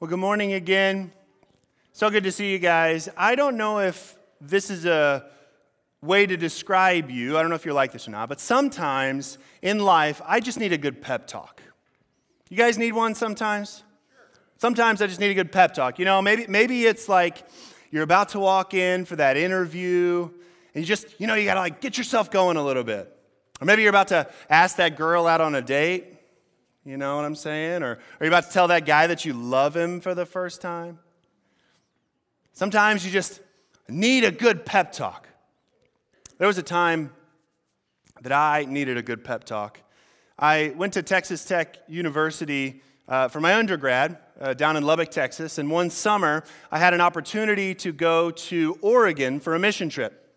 [0.00, 1.12] Well, good morning again.
[1.92, 3.10] So good to see you guys.
[3.18, 5.26] I don't know if this is a
[6.00, 7.36] way to describe you.
[7.36, 10.58] I don't know if you're like this or not, but sometimes in life, I just
[10.58, 11.60] need a good pep talk.
[12.48, 13.82] You guys need one sometimes?
[14.56, 15.98] Sometimes I just need a good pep talk.
[15.98, 17.46] You know, maybe, maybe it's like
[17.90, 20.30] you're about to walk in for that interview,
[20.74, 23.14] and you just, you know, you gotta like get yourself going a little bit.
[23.60, 26.19] Or maybe you're about to ask that girl out on a date,
[26.84, 27.82] you know what I'm saying?
[27.82, 30.60] Or are you about to tell that guy that you love him for the first
[30.60, 30.98] time?
[32.52, 33.40] Sometimes you just
[33.88, 35.28] need a good pep talk.
[36.38, 37.12] There was a time
[38.22, 39.80] that I needed a good pep talk.
[40.38, 45.58] I went to Texas Tech University uh, for my undergrad uh, down in Lubbock, Texas,
[45.58, 50.34] and one summer I had an opportunity to go to Oregon for a mission trip.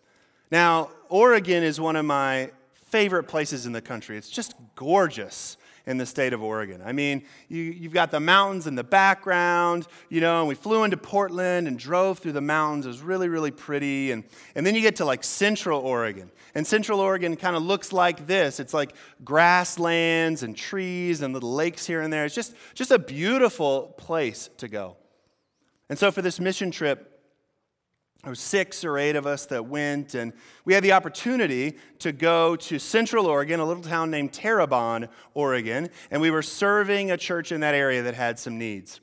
[0.50, 4.18] Now, Oregon is one of my favorite places in the country.
[4.18, 6.80] It's just gorgeous in the state of Oregon.
[6.84, 10.82] I mean, you, have got the mountains in the background, you know, and we flew
[10.82, 12.86] into Portland and drove through the mountains.
[12.86, 14.10] It was really, really pretty.
[14.10, 16.30] And, and then you get to like central Oregon.
[16.54, 21.52] And central Oregon kind of looks like this it's like grasslands and trees and little
[21.52, 22.24] lakes here and there.
[22.24, 24.96] It's just, just a beautiful place to go.
[25.90, 27.13] And so for this mission trip,
[28.24, 30.32] there were six or eight of us that went, and
[30.64, 35.90] we had the opportunity to go to Central Oregon, a little town named Terrebonne, Oregon,
[36.10, 39.00] and we were serving a church in that area that had some needs.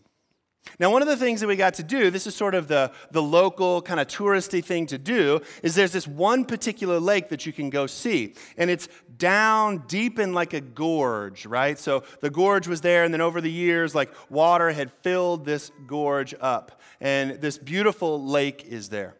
[0.79, 2.91] Now, one of the things that we got to do, this is sort of the,
[3.11, 7.45] the local kind of touristy thing to do, is there's this one particular lake that
[7.45, 8.35] you can go see.
[8.57, 11.77] And it's down deep in like a gorge, right?
[11.77, 15.71] So the gorge was there, and then over the years, like water had filled this
[15.87, 16.79] gorge up.
[16.99, 19.15] And this beautiful lake is there.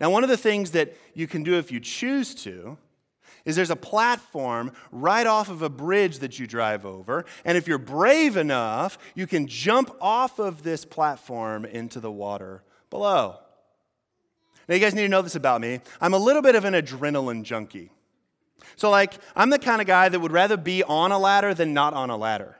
[0.00, 2.78] Now, one of the things that you can do if you choose to
[3.44, 7.24] is there's a platform right off of a bridge that you drive over.
[7.44, 12.62] And if you're brave enough, you can jump off of this platform into the water
[12.90, 13.38] below.
[14.68, 15.80] Now, you guys need to know this about me.
[16.00, 17.90] I'm a little bit of an adrenaline junkie.
[18.76, 21.74] So, like, I'm the kind of guy that would rather be on a ladder than
[21.74, 22.56] not on a ladder.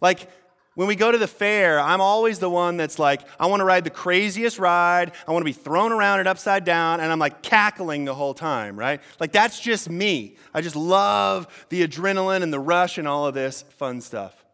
[0.00, 0.28] Like,
[0.74, 3.64] when we go to the fair, I'm always the one that's like, I want to
[3.64, 5.12] ride the craziest ride.
[5.26, 8.34] I want to be thrown around and upside down, and I'm like cackling the whole
[8.34, 9.00] time, right?
[9.20, 10.36] Like, that's just me.
[10.52, 14.44] I just love the adrenaline and the rush and all of this fun stuff.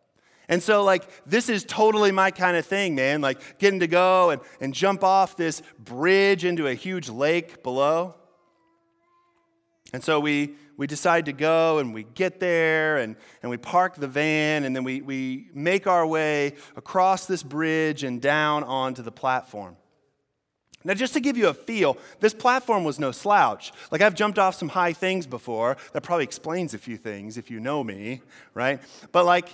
[0.48, 3.20] And so, like, this is totally my kind of thing, man.
[3.20, 8.16] Like, getting to go and, and jump off this bridge into a huge lake below.
[9.92, 13.96] And so we, we decide to go and we get there and, and we park
[13.96, 19.02] the van and then we, we make our way across this bridge and down onto
[19.02, 19.76] the platform.
[20.82, 23.72] Now, just to give you a feel, this platform was no slouch.
[23.90, 25.76] Like, I've jumped off some high things before.
[25.92, 28.22] That probably explains a few things if you know me,
[28.54, 28.80] right?
[29.12, 29.50] But, like,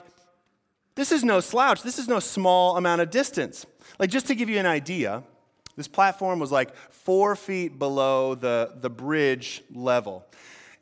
[0.94, 1.82] this is no slouch.
[1.82, 3.66] This is no small amount of distance.
[3.98, 5.24] Like, just to give you an idea,
[5.74, 10.24] this platform was like four feet below the, the bridge level.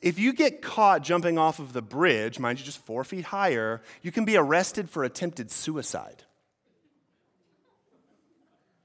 [0.04, 3.80] If you get caught jumping off of the bridge, mind you, just four feet higher,
[4.02, 6.22] you can be arrested for attempted suicide.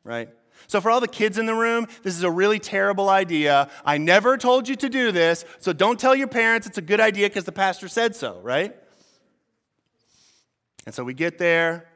[0.05, 0.29] Right?
[0.67, 3.69] So, for all the kids in the room, this is a really terrible idea.
[3.83, 7.01] I never told you to do this, so don't tell your parents it's a good
[7.01, 8.73] idea because the pastor said so, right?
[10.85, 11.88] And so we get there,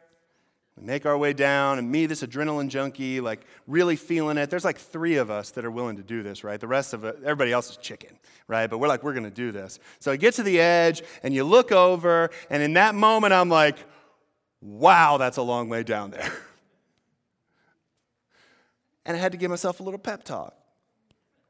[0.77, 4.49] we make our way down, and me, this adrenaline junkie, like really feeling it.
[4.49, 6.59] There's like three of us that are willing to do this, right?
[6.59, 8.17] The rest of it, everybody else is chicken,
[8.47, 8.67] right?
[8.67, 9.79] But we're like, we're to do this.
[9.99, 13.49] So I get to the edge, and you look over, and in that moment, I'm
[13.49, 13.77] like,
[14.61, 16.31] wow, that's a long way down there.
[19.05, 20.55] And I had to give myself a little pep talk.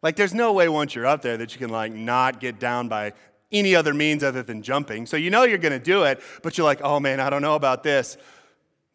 [0.02, 2.88] Like, there's no way once you're up there that you can, like, not get down
[2.88, 3.14] by
[3.54, 5.06] any other means other than jumping.
[5.06, 7.56] So you know you're to do it, but you're like, oh man, I don't know
[7.56, 8.18] about this.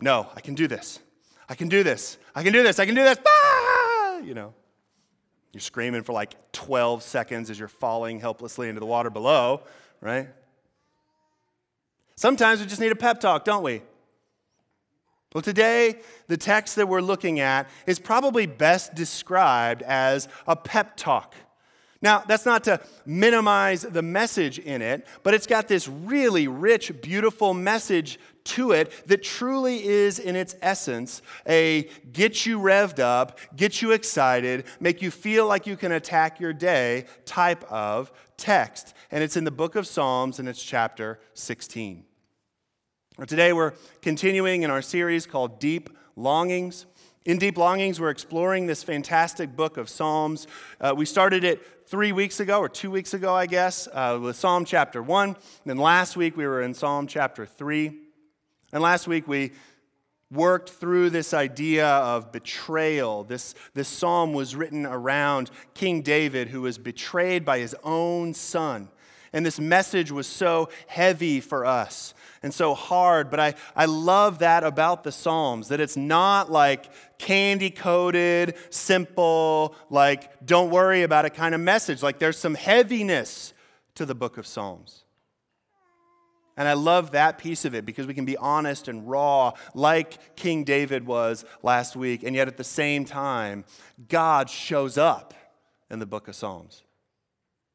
[0.01, 1.01] No, I can do this.
[1.49, 2.19] I can do this.
[2.35, 2.79] I can do this.
[2.79, 3.19] I can do this.
[3.27, 4.19] Ah!
[4.19, 4.55] You know,
[5.53, 9.63] you're screaming for like 12 seconds as you're falling helplessly into the water below,
[10.01, 10.29] right?
[12.17, 13.83] Sometimes we just need a pep talk, don't we?
[15.35, 20.97] Well, today, the text that we're looking at is probably best described as a pep
[20.97, 21.35] talk.
[22.01, 26.93] Now, that's not to minimize the message in it, but it's got this really rich,
[27.03, 28.19] beautiful message
[28.49, 33.93] to it that truly is, in its essence, a get you revved up, get you
[33.93, 38.95] excited, make you feel like you can attack your day type of text.
[39.11, 42.05] And it's in the book of Psalms, and it's chapter 16.
[43.27, 46.87] Today, we're continuing in our series called Deep Longings.
[47.25, 50.47] In Deep Longings, we're exploring this fantastic book of Psalms.
[50.81, 54.37] Uh, we started it three weeks ago, or two weeks ago, I guess, uh, with
[54.37, 55.29] Psalm chapter 1.
[55.31, 55.37] And
[55.67, 58.08] then last week, we were in Psalm chapter 3.
[58.73, 59.53] And last week, we
[60.31, 63.25] worked through this idea of betrayal.
[63.25, 68.89] This, this psalm was written around King David, who was betrayed by his own son.
[69.33, 73.31] And this message was so heavy for us and so hard.
[73.31, 76.87] But I, I love that about the Psalms, that it's not like
[77.19, 82.03] candy coated, simple, like don't worry about it kind of message.
[82.03, 83.53] Like there's some heaviness
[83.97, 85.05] to the book of Psalms.
[86.59, 90.37] And I love that piece of it because we can be honest and raw, like
[90.37, 92.25] King David was last week.
[92.25, 93.65] And yet at the same time,
[94.09, 95.33] God shows up
[95.89, 96.83] in the book of Psalms.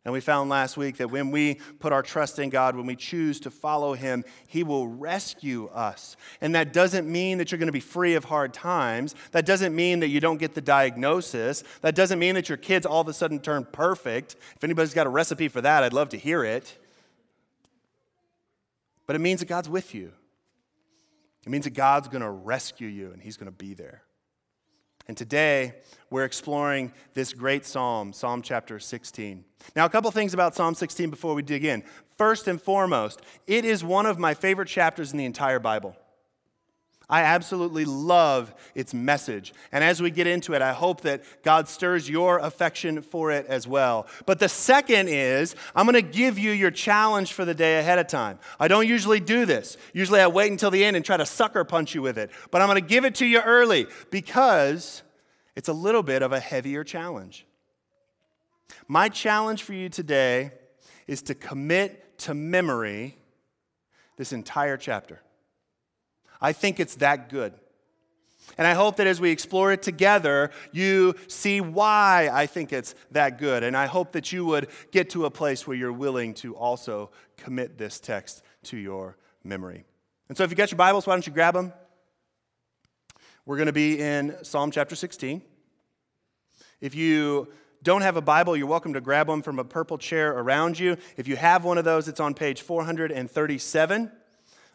[0.05, 2.97] And we found last week that when we put our trust in God, when we
[2.97, 6.17] choose to follow Him, He will rescue us.
[6.41, 9.15] And that doesn't mean that you're going to be free of hard times.
[9.31, 11.63] That doesn't mean that you don't get the diagnosis.
[11.79, 14.35] That doesn't mean that your kids all of a sudden turn perfect.
[14.57, 16.77] If anybody's got a recipe for that, I'd love to hear it.
[19.13, 20.11] But it means that God's with you.
[21.45, 24.01] It means that God's going to rescue you and He's going to be there.
[25.07, 25.75] And today,
[26.09, 29.45] we're exploring this great psalm, Psalm chapter 16.
[29.75, 31.83] Now, a couple things about Psalm 16 before we dig in.
[32.17, 35.95] First and foremost, it is one of my favorite chapters in the entire Bible.
[37.09, 39.53] I absolutely love its message.
[39.71, 43.45] And as we get into it, I hope that God stirs your affection for it
[43.47, 44.07] as well.
[44.25, 47.99] But the second is, I'm going to give you your challenge for the day ahead
[47.99, 48.39] of time.
[48.59, 49.77] I don't usually do this.
[49.93, 52.31] Usually I wait until the end and try to sucker punch you with it.
[52.51, 55.03] But I'm going to give it to you early because
[55.55, 57.45] it's a little bit of a heavier challenge.
[58.87, 60.51] My challenge for you today
[61.05, 63.17] is to commit to memory
[64.17, 65.21] this entire chapter.
[66.43, 67.53] I think it's that good.
[68.57, 72.93] And I hope that as we explore it together, you see why I think it's
[73.11, 73.63] that good.
[73.63, 77.09] And I hope that you would get to a place where you're willing to also
[77.37, 79.85] commit this text to your memory.
[80.27, 81.71] And so if you got your Bibles, why don't you grab them?
[83.45, 85.41] We're going to be in Psalm chapter 16.
[86.81, 87.47] If you
[87.81, 90.97] don't have a Bible, you're welcome to grab one from a purple chair around you.
[91.15, 94.11] If you have one of those, it's on page 437.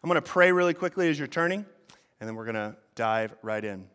[0.03, 1.67] I'm going to pray really quickly as you're turning,
[2.21, 3.87] and then we're going to dive right in.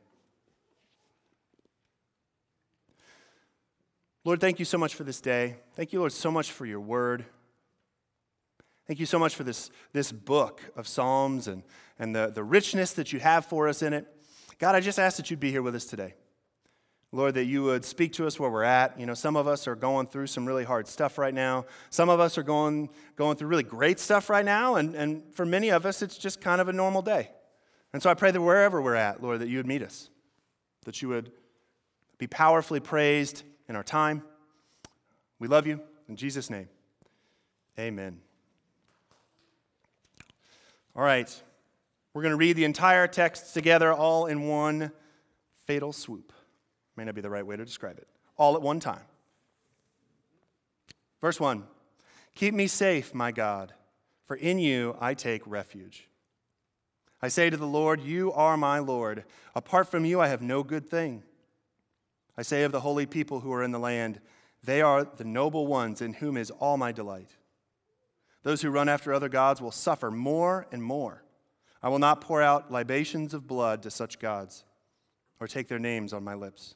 [4.25, 5.57] Lord, thank you so much for this day.
[5.75, 7.25] Thank you, Lord, so much for your word.
[8.87, 11.63] Thank you so much for this, this book of Psalms and,
[11.97, 14.07] and the, the richness that you have for us in it.
[14.59, 16.15] God, I just ask that you'd be here with us today.
[17.13, 18.99] Lord, that you would speak to us where we're at.
[18.99, 21.65] You know, some of us are going through some really hard stuff right now.
[21.91, 24.75] Some of us are going, going through really great stuff right now.
[24.75, 27.29] And, and for many of us, it's just kind of a normal day.
[27.93, 30.09] And so I pray that wherever we're at, Lord, that you would meet us,
[30.85, 31.31] that you would
[32.17, 34.23] be powerfully praised in our time.
[35.37, 35.81] We love you.
[36.09, 36.67] In Jesus' name,
[37.77, 38.19] amen.
[40.95, 41.43] All right.
[42.13, 44.91] We're going to read the entire text together, all in one
[45.65, 46.33] fatal swoop.
[46.95, 48.07] May not be the right way to describe it.
[48.37, 49.03] All at one time.
[51.21, 51.63] Verse 1
[52.35, 53.73] Keep me safe, my God,
[54.25, 56.07] for in you I take refuge.
[57.21, 59.23] I say to the Lord, You are my Lord.
[59.55, 61.23] Apart from you, I have no good thing.
[62.37, 64.19] I say of the holy people who are in the land,
[64.63, 67.29] They are the noble ones in whom is all my delight.
[68.43, 71.23] Those who run after other gods will suffer more and more.
[71.81, 74.65] I will not pour out libations of blood to such gods
[75.39, 76.75] or take their names on my lips.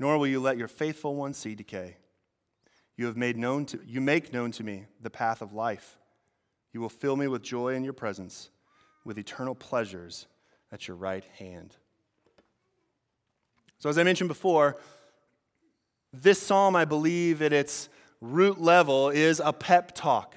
[0.00, 1.98] nor will you let your faithful one see decay.
[2.96, 5.98] You have made known to you make known to me the path of life.
[6.72, 8.50] You will fill me with joy in your presence,
[9.04, 10.26] with eternal pleasures
[10.72, 11.76] at your right hand.
[13.78, 14.76] So as I mentioned before,
[16.12, 17.88] this psalm, I believe at its
[18.20, 20.34] root level, is a pep talk.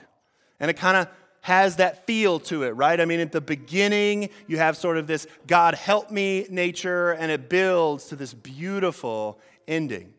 [0.60, 1.08] And it kind of
[1.41, 3.01] has that feel to it, right?
[3.01, 7.29] I mean, at the beginning, you have sort of this God help me nature, and
[7.29, 10.13] it builds to this beautiful ending.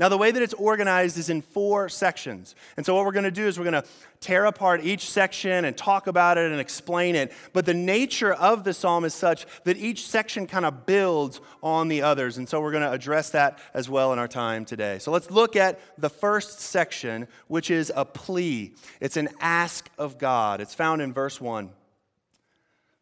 [0.00, 2.54] Now, the way that it's organized is in four sections.
[2.78, 3.88] And so, what we're going to do is we're going to
[4.20, 7.32] tear apart each section and talk about it and explain it.
[7.52, 11.88] But the nature of the psalm is such that each section kind of builds on
[11.88, 12.38] the others.
[12.38, 14.98] And so, we're going to address that as well in our time today.
[15.00, 18.72] So, let's look at the first section, which is a plea.
[19.02, 20.62] It's an ask of God.
[20.62, 21.68] It's found in verse 1.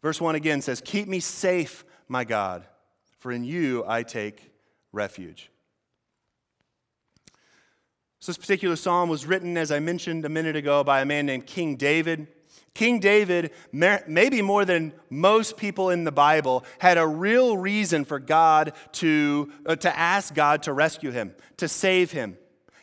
[0.03, 2.67] Verse 1 again says, Keep me safe my God,
[3.21, 4.48] for in you I take
[4.93, 5.51] refuge.
[8.21, 11.27] So, this particular psalm was written, as I mentioned a minute ago, by a man
[11.27, 12.27] named King David.
[12.75, 18.19] King David, maybe more than most people in the Bible, had a real reason for
[18.19, 22.37] God to, uh, to ask God to rescue him, to save him.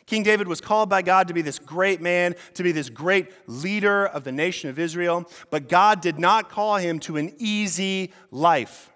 [0.06, 3.30] King David was called by God to be this great man, to be this great
[3.46, 8.12] leader of the nation of Israel, but God did not call him to an easy
[8.30, 8.92] life.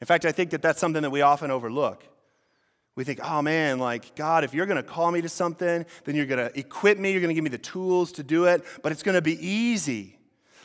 [0.00, 2.04] In fact, I think that that's something that we often overlook.
[2.96, 6.14] We think, oh man, like, God, if you're going to call me to something, then
[6.14, 8.64] you're going to equip me, you're going to give me the tools to do it,
[8.82, 10.18] but it's going to be easy.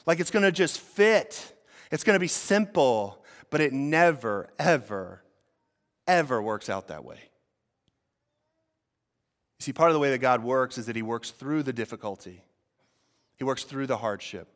[0.06, 1.54] Like, it's going to just fit.
[1.92, 5.24] It's going to be simple, but it never, ever,
[6.08, 7.20] ever works out that way.
[9.60, 11.74] You see, part of the way that God works is that He works through the
[11.74, 12.44] difficulty,
[13.38, 14.48] He works through the hardship.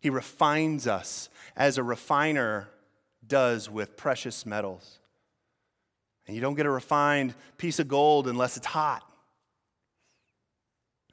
[0.00, 2.70] He refines us as a refiner
[3.26, 4.98] does with precious metals.
[6.26, 9.02] And you don't get a refined piece of gold unless it's hot.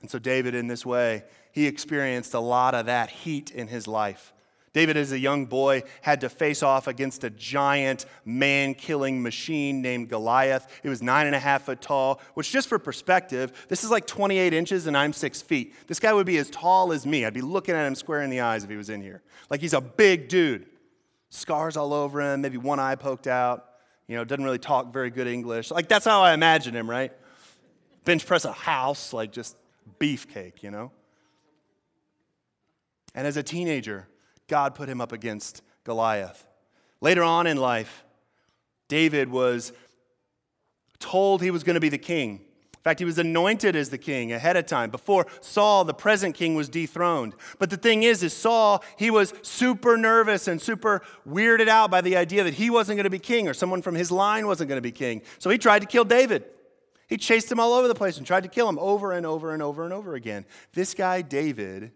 [0.02, 3.88] And so, David, in this way, he experienced a lot of that heat in his
[3.88, 4.34] life.
[4.74, 9.82] David, as a young boy, had to face off against a giant man killing machine
[9.82, 10.68] named Goliath.
[10.84, 14.06] It was nine and a half foot tall, which, just for perspective, this is like
[14.06, 15.74] 28 inches and I'm six feet.
[15.88, 17.26] This guy would be as tall as me.
[17.26, 19.24] I'd be looking at him square in the eyes if he was in here.
[19.50, 20.68] Like he's a big dude.
[21.30, 23.68] Scars all over him, maybe one eye poked out
[24.08, 25.70] you know, doesn't really talk very good English.
[25.70, 27.12] Like, that's how I imagine him, right?
[28.06, 29.58] Bench press a house, like just
[30.00, 30.92] beefcake, you know?
[33.14, 34.08] And as a teenager,
[34.48, 36.48] God put him up against Goliath.
[37.02, 38.06] Later on in life,
[38.88, 39.74] David was
[41.00, 42.42] told he was going to be the king
[42.88, 46.56] fact, he was anointed as the king ahead of time before Saul, the present king,
[46.56, 47.36] was dethroned.
[47.60, 52.00] But the thing is, is Saul, he was super nervous and super weirded out by
[52.00, 54.70] the idea that he wasn't going to be king or someone from his line wasn't
[54.70, 55.22] going to be king.
[55.38, 56.46] So he tried to kill David.
[57.10, 59.54] He chased him all over the place and tried to kill him over and over
[59.54, 60.46] and over and over again.
[60.74, 61.92] This guy, David,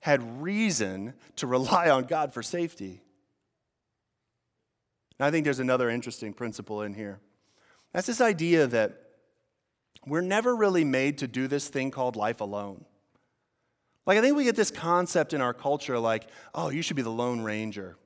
[0.00, 3.02] had reason to rely on God for safety.
[5.18, 7.20] And I think there's another interesting principle in here.
[7.92, 9.09] That's this idea that
[10.06, 12.84] we're never really made to do this thing called life alone.
[14.06, 17.02] Like, I think we get this concept in our culture like, oh, you should be
[17.02, 17.96] the Lone Ranger.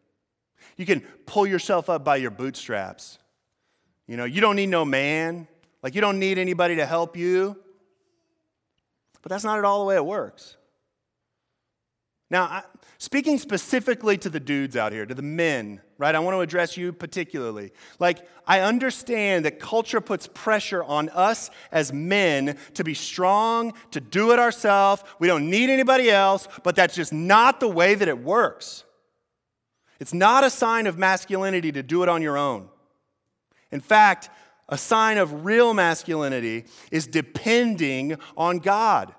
[0.77, 3.19] You can pull yourself up by your bootstraps.
[4.07, 5.47] You know, you don't need no man.
[5.83, 7.57] Like, you don't need anybody to help you.
[9.23, 10.57] But that's not at all the way it works.
[12.31, 12.63] Now, I,
[13.05, 16.15] speaking specifically to the dudes out here, to the men, right?
[16.15, 17.71] I want to address you particularly.
[17.99, 24.01] Like, I understand that culture puts pressure on us as men to be strong, to
[24.01, 25.05] do it ourselves.
[25.19, 28.85] We don't need anybody else, but that's just not the way that it works.
[30.01, 32.71] It's not a sign of masculinity to do it on your own.
[33.71, 34.31] In fact,
[34.67, 39.15] a sign of real masculinity is depending on God.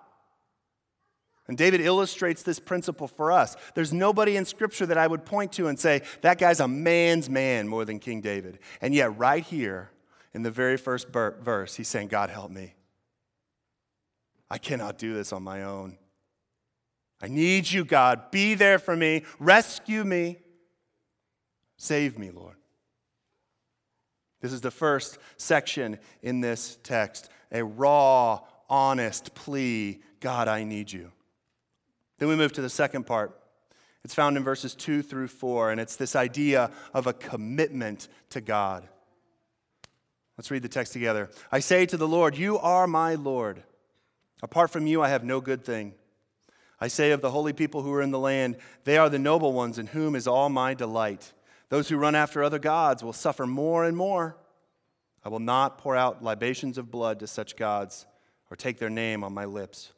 [1.47, 3.55] And David illustrates this principle for us.
[3.75, 7.29] There's nobody in Scripture that I would point to and say, that guy's a man's
[7.29, 8.59] man more than King David.
[8.81, 9.91] And yet, right here
[10.33, 12.73] in the very first verse, he's saying, God, help me.
[14.49, 15.97] I cannot do this on my own.
[17.21, 18.31] I need you, God.
[18.31, 19.23] Be there for me.
[19.39, 20.37] Rescue me.
[21.77, 22.55] Save me, Lord.
[24.41, 30.91] This is the first section in this text a raw, honest plea God, I need
[30.91, 31.11] you.
[32.17, 33.39] Then we move to the second part.
[34.03, 38.39] It's found in verses 2 through 4, and it's this idea of a commitment to
[38.39, 38.87] God.
[40.37, 41.29] Let's read the text together.
[41.51, 43.63] I say to the Lord, You are my Lord.
[44.43, 45.93] Apart from you, I have no good thing.
[46.79, 49.53] I say of the holy people who are in the land, They are the noble
[49.53, 51.33] ones in whom is all my delight.
[51.69, 54.37] Those who run after other gods will suffer more and more.
[55.23, 58.05] I will not pour out libations of blood to such gods
[58.51, 59.91] or take their name on my lips.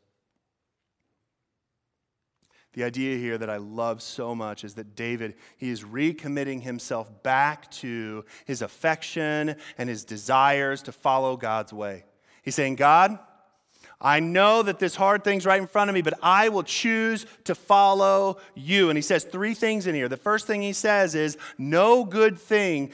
[2.73, 7.23] The idea here that I love so much is that David, he is recommitting himself
[7.23, 12.05] back to his affection and his desires to follow God's way.
[12.43, 13.17] He's saying, God,
[13.99, 17.25] I know that this hard thing's right in front of me, but I will choose
[17.45, 18.89] to follow you.
[18.89, 20.07] And he says three things in here.
[20.07, 22.91] The first thing he says is, No good thing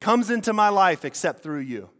[0.00, 1.90] comes into my life except through you.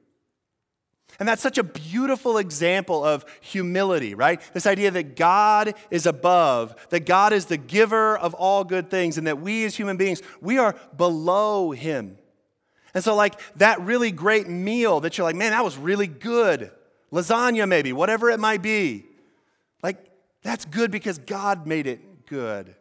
[1.19, 4.41] And that's such a beautiful example of humility, right?
[4.55, 9.19] This idea that God is above, that God is the giver of all good things,
[9.19, 12.19] and that we as human beings, we are below Him.
[12.95, 16.71] And so, like that really great meal that you're like, man, that was really good,
[17.13, 19.05] lasagna maybe, whatever it might be,
[19.83, 19.99] like
[20.43, 22.77] that's good because God made it good.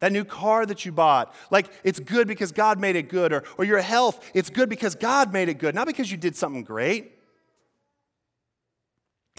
[0.00, 3.42] That new car that you bought, like it's good because God made it good, or,
[3.56, 6.62] or your health, it's good because God made it good, not because you did something
[6.62, 7.12] great.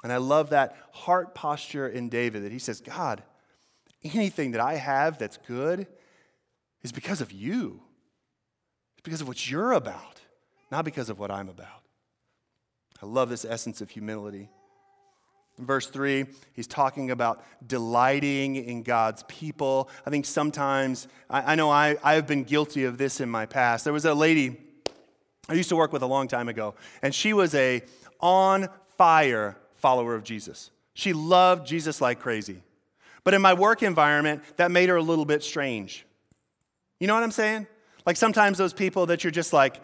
[0.03, 3.23] And I love that heart posture in David that he says, God,
[4.03, 5.87] anything that I have that's good
[6.83, 7.81] is because of you.
[8.95, 10.21] It's because of what you're about,
[10.71, 11.83] not because of what I'm about.
[13.01, 14.49] I love this essence of humility.
[15.59, 19.89] In verse 3, he's talking about delighting in God's people.
[20.05, 23.83] I think sometimes, I, I know I, I've been guilty of this in my past.
[23.83, 24.57] There was a lady
[25.49, 27.81] I used to work with a long time ago, and she was a
[28.21, 30.69] on fire follower of Jesus.
[30.93, 32.61] She loved Jesus like crazy.
[33.23, 36.05] But in my work environment, that made her a little bit strange.
[36.99, 37.67] You know what I'm saying?
[38.05, 39.81] Like sometimes those people that you're just like,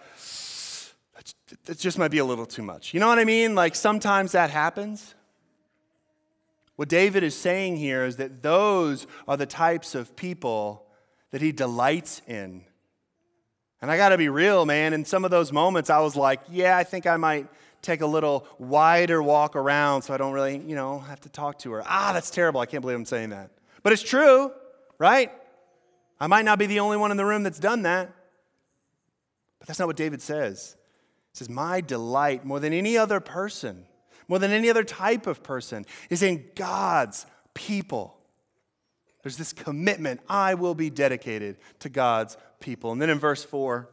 [1.65, 2.93] that just might be a little too much.
[2.93, 3.55] You know what I mean?
[3.55, 5.14] Like sometimes that happens.
[6.75, 10.85] What David is saying here is that those are the types of people
[11.31, 12.63] that he delights in.
[13.81, 14.93] And I got to be real, man.
[14.93, 17.47] In some of those moments, I was like, yeah, I think I might
[17.81, 21.59] take a little wider walk around so I don't really, you know, have to talk
[21.59, 21.83] to her.
[21.85, 22.59] Ah, that's terrible.
[22.59, 23.51] I can't believe I'm saying that.
[23.83, 24.51] But it's true,
[24.97, 25.31] right?
[26.19, 28.11] I might not be the only one in the room that's done that.
[29.59, 30.75] But that's not what David says.
[31.33, 33.85] He says, My delight more than any other person,
[34.27, 38.17] more than any other type of person, is in God's people.
[39.23, 42.91] There's this commitment I will be dedicated to God's people.
[42.91, 43.89] And then in verse 4,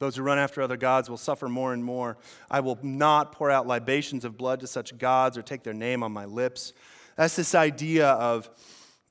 [0.00, 2.16] those who run after other gods will suffer more and more.
[2.50, 6.02] I will not pour out libations of blood to such gods or take their name
[6.02, 6.72] on my lips.
[7.16, 8.48] That's this idea of,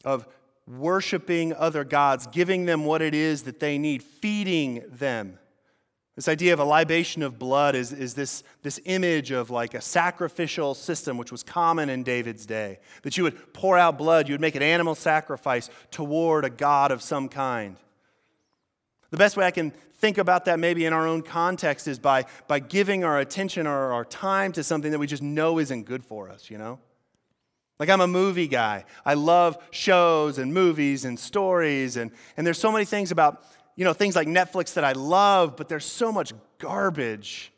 [0.03, 0.27] of
[0.67, 5.37] worshiping other gods, giving them what it is that they need, feeding them.
[6.19, 9.79] This idea of a libation of blood is, is this, this image of like a
[9.79, 12.79] sacrificial system, which was common in David's day.
[13.03, 16.91] That you would pour out blood, you would make an animal sacrifice toward a god
[16.91, 17.77] of some kind.
[19.11, 22.25] The best way I can think about that maybe in our own context is by,
[22.49, 26.03] by giving our attention or our time to something that we just know isn't good
[26.03, 26.79] for us, you know?
[27.79, 28.83] Like I'm a movie guy.
[29.05, 33.41] I love shows and movies and stories and, and there's so many things about,
[33.79, 37.53] you know, things like Netflix that I love, but there's so much garbage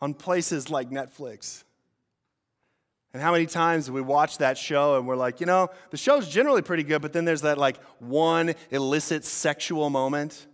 [0.00, 1.64] on places like Netflix.
[3.12, 6.30] And how many times we watch that show and we're like, you know, the show's
[6.30, 10.46] generally pretty good, but then there's that like one illicit sexual moment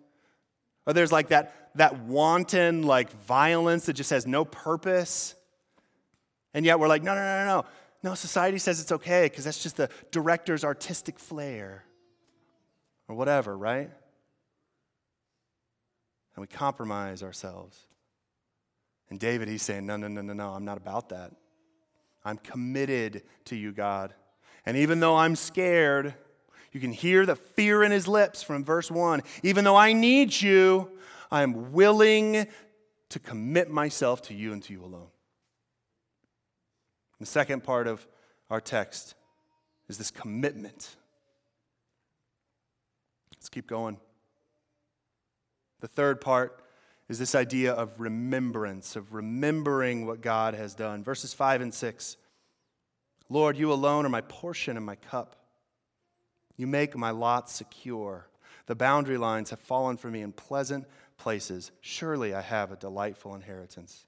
[0.89, 5.37] or there's like that, that wanton like violence that just has no purpose.
[6.53, 7.65] And yet we're like, no, no, no, no.
[8.03, 11.85] No, society says it's okay because that's just the director's artistic flair
[13.07, 13.93] or whatever, right?
[16.39, 17.89] And we compromise ourselves.
[19.11, 21.33] And David, he's saying, no, no, no, no, no, I'm not about that.
[22.25, 24.15] I'm committed to you, God.
[24.65, 26.15] And even though I'm scared,
[26.71, 29.23] you can hear the fear in his lips from verse 1.
[29.43, 30.93] Even though I need you,
[31.29, 32.47] I am willing
[33.09, 35.09] to commit myself to you and to you alone.
[37.19, 38.07] The second part of
[38.49, 39.17] our text
[39.89, 40.95] is this commitment.
[43.35, 43.99] Let's keep going.
[45.81, 46.63] The third part
[47.09, 51.03] is this idea of remembrance, of remembering what God has done.
[51.03, 52.17] Verses 5 and 6.
[53.31, 55.37] Lord, you alone are my portion and my cup.
[56.57, 58.29] You make my lot secure.
[58.67, 60.87] The boundary lines have fallen for me in pleasant
[61.17, 61.71] places.
[61.81, 64.05] Surely I have a delightful inheritance.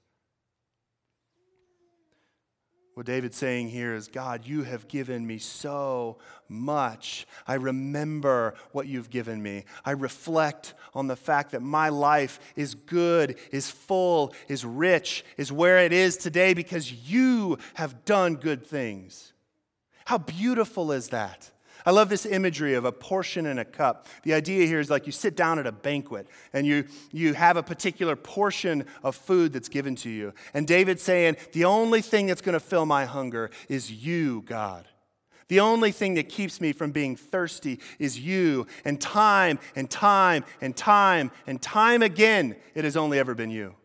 [3.01, 7.25] What David's saying here is God, you have given me so much.
[7.47, 9.65] I remember what you've given me.
[9.83, 15.51] I reflect on the fact that my life is good, is full, is rich, is
[15.51, 19.33] where it is today because you have done good things.
[20.05, 21.49] How beautiful is that?
[21.85, 24.07] I love this imagery of a portion and a cup.
[24.23, 27.57] The idea here is like you sit down at a banquet and you, you have
[27.57, 30.33] a particular portion of food that's given to you.
[30.53, 34.87] And David's saying, The only thing that's going to fill my hunger is you, God.
[35.47, 38.67] The only thing that keeps me from being thirsty is you.
[38.85, 43.75] And time and time and time and time again, it has only ever been you.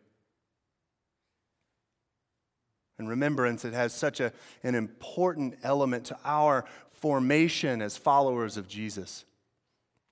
[2.98, 4.32] And remembrance, it has such a,
[4.62, 6.64] an important element to our
[7.00, 9.24] formation as followers of Jesus.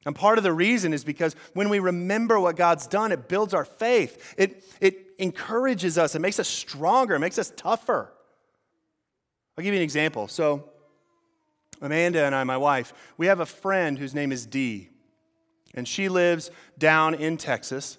[0.07, 3.55] And part of the reason is because when we remember what God's done, it builds
[3.55, 4.35] our faith.
[4.37, 8.12] It, it encourages us, it makes us stronger, it makes us tougher.
[9.57, 10.29] I'll give you an example.
[10.29, 10.68] So,
[11.81, 14.90] Amanda and I, my wife, we have a friend whose name is Dee,
[15.75, 17.99] and she lives down in Texas.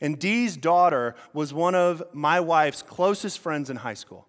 [0.00, 4.26] And Dee's daughter was one of my wife's closest friends in high school.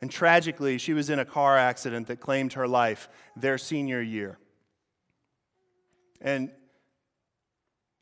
[0.00, 4.38] And tragically, she was in a car accident that claimed her life their senior year.
[6.20, 6.50] And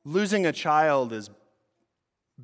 [0.05, 1.31] losing a child is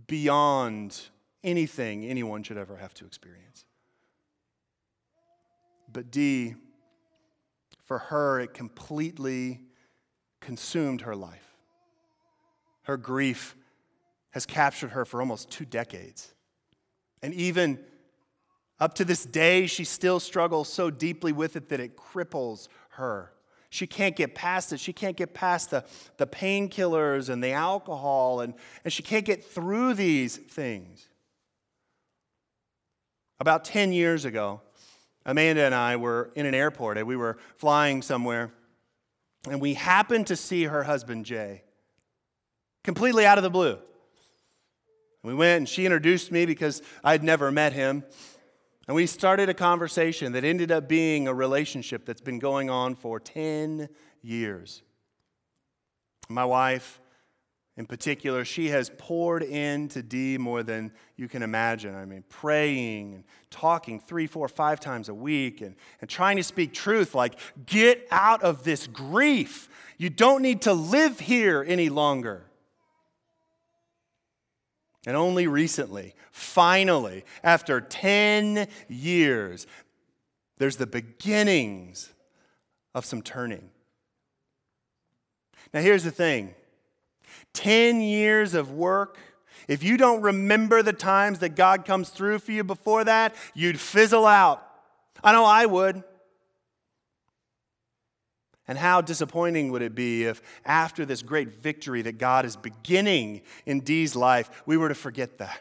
[0.06, 1.00] beyond
[1.44, 3.64] anything anyone should ever have to experience.
[5.92, 6.54] But Dee,
[7.84, 9.60] for her, it completely
[10.40, 11.56] consumed her life.
[12.84, 13.54] Her grief
[14.30, 16.34] has captured her for almost two decades.
[17.22, 17.78] And even
[18.82, 23.32] up to this day, she still struggles so deeply with it that it cripples her.
[23.70, 24.80] She can't get past it.
[24.80, 25.84] She can't get past the,
[26.16, 31.06] the painkillers and the alcohol, and, and she can't get through these things.
[33.38, 34.60] About 10 years ago,
[35.24, 38.52] Amanda and I were in an airport and we were flying somewhere,
[39.48, 41.62] and we happened to see her husband, Jay,
[42.82, 43.78] completely out of the blue.
[45.22, 48.02] We went and she introduced me because I'd never met him.
[48.88, 52.94] And we started a conversation that ended up being a relationship that's been going on
[52.94, 53.88] for 10
[54.22, 54.82] years.
[56.28, 57.00] My wife,
[57.76, 61.94] in particular, she has poured into Dee more than you can imagine.
[61.94, 66.42] I mean, praying and talking three, four, five times a week and, and trying to
[66.42, 69.68] speak truth like, get out of this grief.
[69.96, 72.46] You don't need to live here any longer.
[75.06, 79.66] And only recently, finally, after 10 years,
[80.58, 82.12] there's the beginnings
[82.94, 83.70] of some turning.
[85.74, 86.54] Now, here's the thing
[87.54, 89.18] 10 years of work,
[89.68, 93.80] if you don't remember the times that God comes through for you before that, you'd
[93.80, 94.66] fizzle out.
[95.22, 96.02] I know I would.
[98.68, 103.42] And how disappointing would it be if, after this great victory that God is beginning
[103.66, 105.60] in Dee's life, we were to forget that?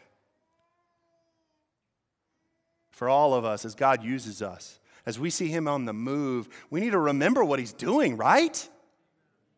[2.92, 6.48] For all of us, as God uses us, as we see Him on the move,
[6.70, 8.70] we need to remember what He's doing, right?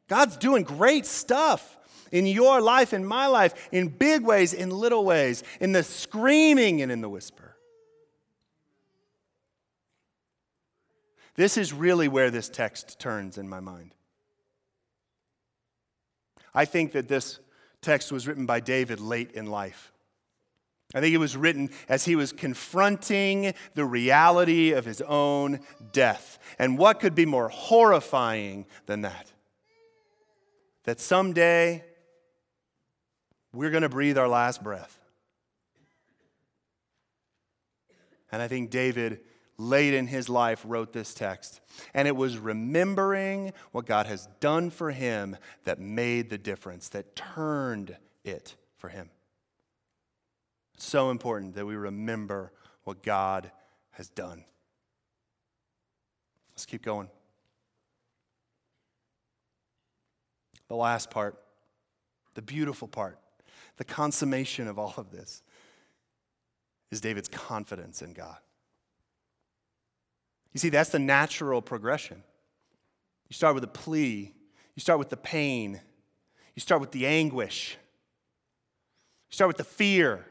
[0.08, 1.78] God's doing great stuff
[2.14, 6.82] in your life, in my life, in big ways, in little ways, in the screaming
[6.82, 7.53] and in the whisper.
[11.36, 13.96] This is really where this text turns in my mind.
[16.54, 17.40] I think that this
[17.82, 19.92] text was written by David late in life.
[20.96, 25.60] I think it was written as he was confronting the reality of his own
[25.92, 26.38] death.
[26.60, 29.32] And what could be more horrifying than that?
[30.84, 31.84] That someday
[33.54, 35.00] we're going to breathe our last breath.
[38.32, 39.22] And I think David
[39.58, 41.62] late in his life wrote this text.
[41.94, 47.16] And it was remembering what God has done for him that made the difference, that
[47.16, 49.10] turned it for him.
[50.78, 52.52] So important that we remember
[52.84, 53.52] what God
[53.92, 54.44] has done.
[56.52, 57.10] Let's keep going.
[60.68, 61.40] The last part,
[62.34, 63.20] the beautiful part,
[63.78, 65.44] the consummation of all of this
[66.92, 68.38] is David's confidence in God.
[70.54, 72.24] You see, that's the natural progression.
[73.28, 74.34] You start with a plea,
[74.76, 75.82] you start with the pain,
[76.56, 77.78] you start with the anguish,
[79.30, 80.26] you start with the fear,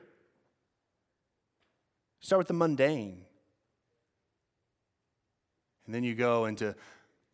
[2.21, 3.25] you start with the mundane.
[5.87, 6.77] And then you go into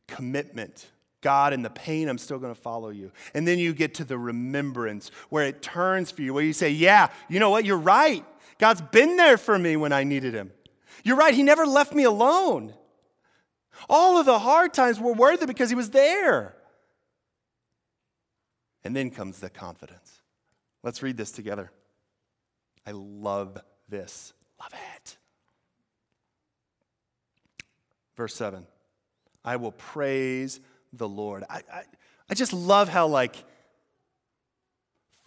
[0.06, 0.86] commitment.
[1.20, 3.12] God, in the pain, I'm still going to follow you.
[3.34, 6.70] And then you get to the remembrance where it turns for you, where you say,
[6.70, 7.64] Yeah, you know what?
[7.64, 8.24] You're right.
[8.58, 10.52] God's been there for me when I needed him.
[11.04, 12.74] You're right, He never left me alone.
[13.88, 16.54] All of the hard times were worth it because He was there.
[18.84, 20.22] And then comes the confidence.
[20.82, 21.70] Let's read this together.
[22.86, 24.32] I love this.
[24.60, 25.16] Love it.
[28.16, 28.66] Verse 7
[29.44, 30.60] I will praise
[30.92, 31.44] the Lord.
[31.48, 31.82] I, I,
[32.28, 33.36] I just love how, like,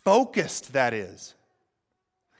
[0.04, 1.34] focused that is.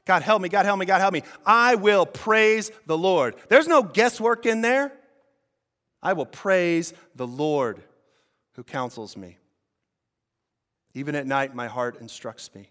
[0.04, 1.22] God help me, God help me, God help me.
[1.46, 3.36] I will praise the Lord.
[3.48, 4.92] There's no guesswork in there.
[6.02, 7.82] I will praise the Lord
[8.54, 9.38] who counsels me.
[10.94, 12.68] Even at night, my heart instructs me.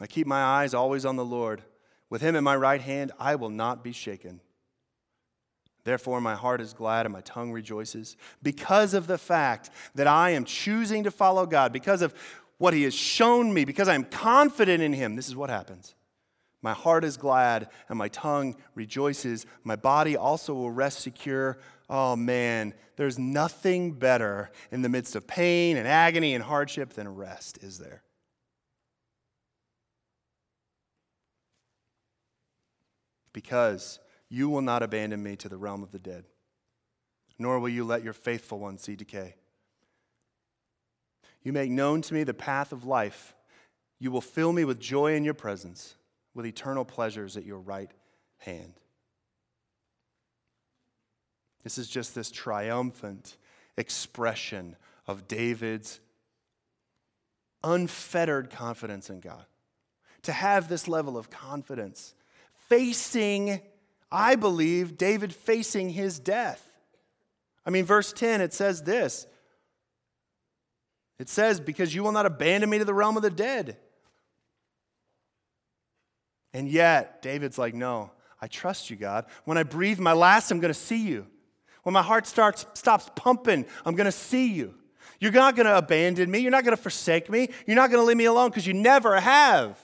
[0.00, 1.62] I keep my eyes always on the Lord.
[2.10, 4.40] With him in my right hand, I will not be shaken.
[5.84, 10.30] Therefore, my heart is glad and my tongue rejoices because of the fact that I
[10.30, 12.14] am choosing to follow God, because of
[12.62, 15.16] what He has shown me, because I'm confident in Him.
[15.16, 15.96] This is what happens.
[16.62, 19.46] My heart is glad and my tongue rejoices.
[19.64, 21.58] My body also will rest secure.
[21.90, 27.12] Oh man, there's nothing better in the midst of pain and agony and hardship than
[27.16, 28.04] rest, is there?
[33.32, 33.98] Because
[34.28, 36.26] you will not abandon me to the realm of the dead,
[37.40, 39.34] nor will you let your faithful one see decay.
[41.42, 43.34] You make known to me the path of life.
[43.98, 45.96] You will fill me with joy in your presence,
[46.34, 47.90] with eternal pleasures at your right
[48.38, 48.74] hand.
[51.62, 53.36] This is just this triumphant
[53.76, 54.76] expression
[55.06, 56.00] of David's
[57.62, 59.44] unfettered confidence in God.
[60.22, 62.14] To have this level of confidence,
[62.68, 63.60] facing,
[64.10, 66.68] I believe, David facing his death.
[67.66, 69.26] I mean, verse 10, it says this
[71.22, 73.76] it says, Because you will not abandon me to the realm of the dead.
[76.52, 79.26] And yet, David's like, No, I trust you, God.
[79.44, 81.28] When I breathe my last, I'm going to see you.
[81.84, 84.74] When my heart starts, stops pumping, I'm going to see you.
[85.20, 86.40] You're not going to abandon me.
[86.40, 87.50] You're not going to forsake me.
[87.68, 89.78] You're not going to leave me alone because you never have.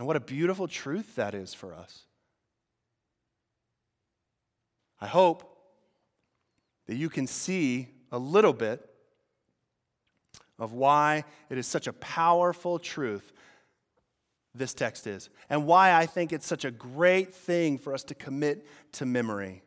[0.00, 2.06] And what a beautiful truth that is for us.
[5.00, 5.48] I hope
[6.88, 8.88] that you can see a little bit
[10.62, 13.32] of why it is such a powerful truth
[14.54, 18.14] this text is, and why I think it's such a great thing for us to
[18.14, 19.62] commit to memory.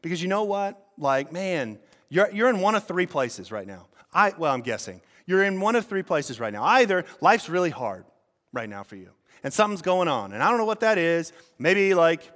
[0.00, 0.80] Because you know what?
[0.96, 3.88] Like, man, you're, you're in one of three places right now.
[4.14, 5.00] I, well, I'm guessing.
[5.26, 6.62] You're in one of three places right now.
[6.62, 8.04] Either life's really hard
[8.52, 9.10] right now for you,
[9.42, 11.32] and something's going on, and I don't know what that is.
[11.58, 12.30] Maybe like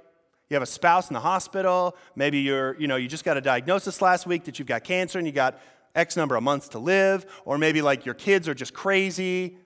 [0.49, 1.95] you have a spouse in the hospital.
[2.15, 5.17] Maybe you're, you know, you just got a diagnosis last week that you've got cancer
[5.17, 5.59] and you got
[5.95, 9.57] X number of months to live, or maybe like your kids are just crazy.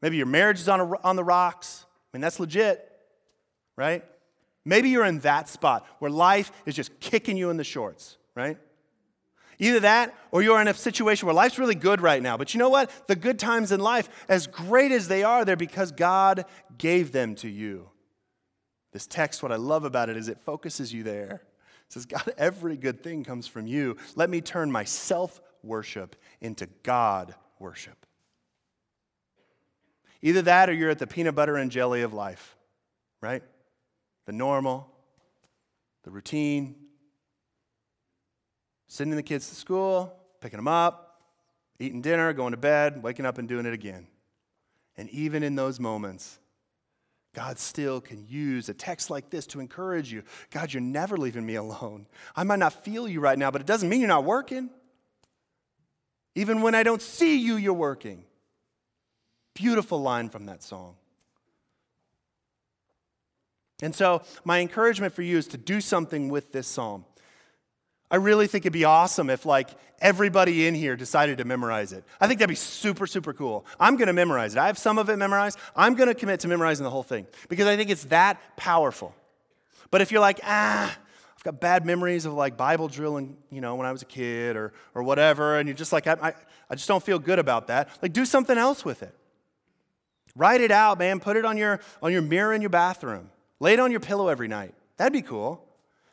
[0.00, 1.86] Maybe your marriage is on, a, on the rocks.
[2.12, 2.90] I mean, that's legit,
[3.76, 4.04] right?
[4.64, 8.58] Maybe you're in that spot where life is just kicking you in the shorts, right?
[9.58, 12.36] Either that or you're in a situation where life's really good right now.
[12.36, 12.90] But you know what?
[13.06, 16.44] The good times in life, as great as they are, they're because God
[16.78, 17.88] gave them to you.
[18.92, 21.42] This text, what I love about it is it focuses you there
[21.92, 23.96] says, God, every good thing comes from you.
[24.16, 28.06] Let me turn my self worship into God worship.
[30.22, 32.56] Either that or you're at the peanut butter and jelly of life,
[33.20, 33.42] right?
[34.24, 34.88] The normal,
[36.04, 36.76] the routine,
[38.86, 41.20] sending the kids to school, picking them up,
[41.78, 44.06] eating dinner, going to bed, waking up and doing it again.
[44.96, 46.38] And even in those moments,
[47.34, 50.22] God still can use a text like this to encourage you.
[50.50, 52.06] God, you're never leaving me alone.
[52.36, 54.68] I might not feel you right now, but it doesn't mean you're not working.
[56.34, 58.24] Even when I don't see you, you're working.
[59.54, 60.96] Beautiful line from that song.
[63.82, 67.04] And so, my encouragement for you is to do something with this psalm.
[68.12, 72.04] I really think it'd be awesome if like everybody in here decided to memorize it.
[72.20, 73.64] I think that'd be super, super cool.
[73.80, 74.58] I'm gonna memorize it.
[74.58, 75.58] I have some of it memorized.
[75.74, 79.14] I'm gonna commit to memorizing the whole thing because I think it's that powerful.
[79.90, 80.94] But if you're like, ah,
[81.36, 84.56] I've got bad memories of like Bible drilling, you know, when I was a kid
[84.56, 86.34] or, or whatever, and you're just like, I, I,
[86.68, 89.14] I just don't feel good about that, like do something else with it.
[90.36, 91.18] Write it out, man.
[91.18, 93.30] Put it on your, on your mirror in your bathroom.
[93.58, 94.74] Lay it on your pillow every night.
[94.98, 95.66] That'd be cool.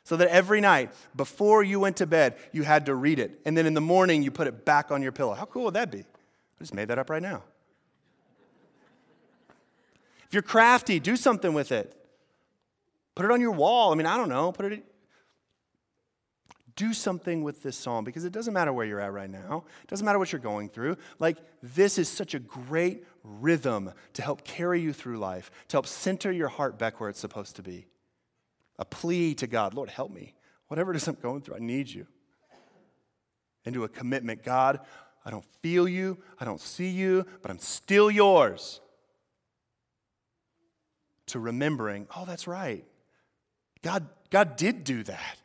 [0.09, 3.41] So that every night, before you went to bed, you had to read it.
[3.45, 5.35] And then in the morning, you put it back on your pillow.
[5.35, 5.99] How cool would that be?
[5.99, 6.03] I
[6.57, 7.43] just made that up right now.
[10.25, 11.95] If you're crafty, do something with it.
[13.13, 13.91] Put it on your wall.
[13.91, 14.51] I mean, I don't know.
[14.51, 14.83] Put it.
[16.75, 19.63] Do something with this psalm because it doesn't matter where you're at right now.
[19.83, 20.97] It doesn't matter what you're going through.
[21.19, 25.85] Like, this is such a great rhythm to help carry you through life, to help
[25.85, 27.85] center your heart back where it's supposed to be
[28.79, 30.33] a plea to God Lord, help me.
[30.69, 32.07] Whatever it is I'm going through, I need you.
[33.65, 34.79] Into a commitment God,
[35.25, 38.79] I don't feel you, I don't see you, but I'm still yours.
[41.27, 42.83] To remembering, oh, that's right.
[43.83, 45.37] God, God did do that.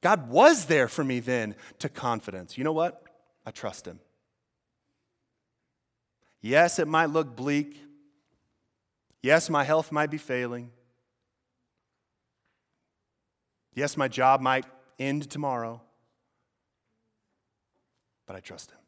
[0.00, 2.56] God was there for me then to confidence.
[2.56, 3.02] You know what?
[3.44, 3.98] I trust Him.
[6.40, 7.80] Yes, it might look bleak.
[9.22, 10.70] Yes, my health might be failing.
[13.76, 14.64] Yes, my job might
[14.98, 15.82] end tomorrow,
[18.26, 18.78] but I trust Him.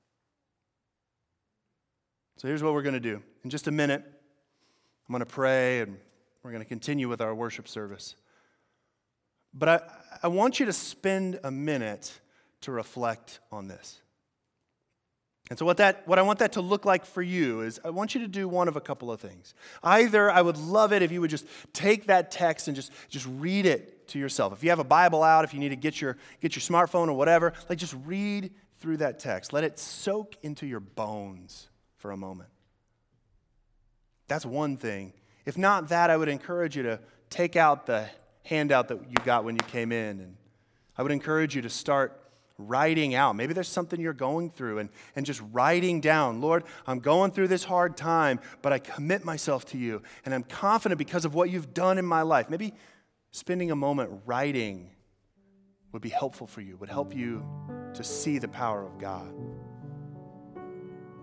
[2.39, 3.23] So here's what we're going to do.
[3.45, 5.99] In just a minute, I'm going to pray and
[6.43, 8.17] we're going to continue with our worship service.
[9.53, 9.81] But I,
[10.23, 12.19] I want you to spend a minute
[12.63, 14.01] to reflect on this.
[15.51, 17.91] And so, what, that, what I want that to look like for you is I
[17.91, 19.55] want you to do one of a couple of things.
[19.83, 23.27] Either I would love it if you would just take that text and just, just
[23.27, 24.53] read it to yourself.
[24.53, 27.09] If you have a Bible out, if you need to get your, get your smartphone
[27.09, 29.53] or whatever, like just read through that text.
[29.53, 32.49] Let it soak into your bones for a moment.
[34.29, 35.13] That's one thing.
[35.47, 38.09] If not that, I would encourage you to take out the
[38.45, 40.21] handout that you got when you came in.
[40.21, 40.37] And
[40.97, 42.21] I would encourage you to start
[42.59, 43.37] writing out.
[43.37, 47.49] Maybe there's something you're going through and, and just writing down, Lord, I'm going through
[47.49, 50.03] this hard time, but I commit myself to you.
[50.25, 52.51] And I'm confident because of what you've done in my life.
[52.51, 52.75] Maybe
[53.31, 54.91] spending a moment writing
[55.93, 57.45] would be helpful for you, would help you
[57.95, 59.33] to see the power of God.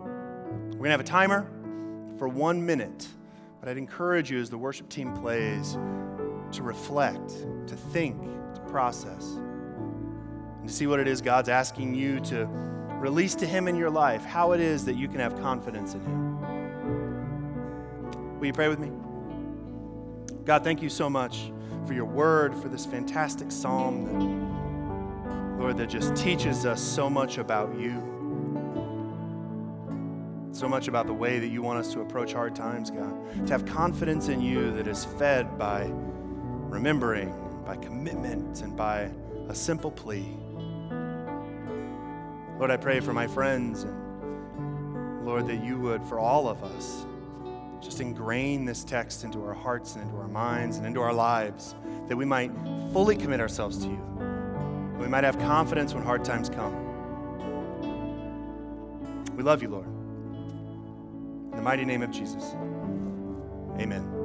[0.00, 1.48] We're going to have a timer
[2.18, 3.08] for one minute,
[3.60, 5.72] but I'd encourage you as the worship team plays
[6.52, 7.28] to reflect,
[7.66, 8.20] to think,
[8.54, 12.46] to process, and to see what it is God's asking you to
[12.98, 16.00] release to Him in your life, how it is that you can have confidence in
[16.00, 16.40] Him.
[18.38, 18.90] Will you pray with me?
[20.44, 21.50] God, thank you so much
[21.86, 27.38] for your word, for this fantastic psalm that, Lord, that just teaches us so much
[27.38, 28.02] about you,
[30.52, 33.46] so much about the way that you want us to approach hard times, God.
[33.46, 39.10] To have confidence in you that is fed by remembering, by commitment, and by
[39.48, 40.36] a simple plea.
[42.58, 44.06] Lord, I pray for my friends and
[45.26, 47.04] Lord, that you would, for all of us,
[47.86, 51.76] just ingrain this text into our hearts and into our minds and into our lives,
[52.08, 52.50] that we might
[52.92, 54.02] fully commit ourselves to you.
[54.98, 56.74] We might have confidence when hard times come.
[59.36, 59.86] We love you, Lord.
[59.86, 62.54] In the mighty name of Jesus.
[63.78, 64.15] Amen.